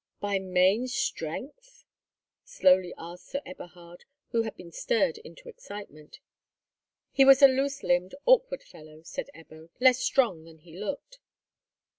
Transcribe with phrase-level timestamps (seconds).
[0.19, 1.85] "By main strength?"
[2.43, 6.19] slowly asked Sir Eberhard, who had been stirred into excitement.
[7.11, 11.19] "He was a loose limbed, awkward fellow," said Ebbo, "less strong than he looked."